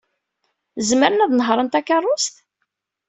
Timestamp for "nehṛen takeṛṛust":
1.33-2.35